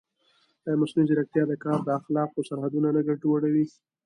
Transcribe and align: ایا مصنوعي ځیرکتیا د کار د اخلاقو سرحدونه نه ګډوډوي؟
ایا 0.65 0.79
مصنوعي 0.81 1.07
ځیرکتیا 1.09 1.43
د 1.47 1.53
کار 1.63 1.79
د 1.83 1.89
اخلاقو 1.99 2.47
سرحدونه 2.49 2.89
نه 2.95 3.01
ګډوډوي؟ 3.07 3.65